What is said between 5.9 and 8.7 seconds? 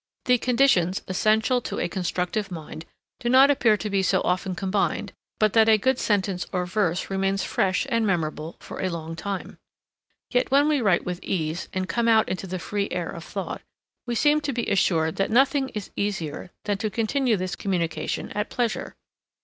sentence or verse remains fresh and memorable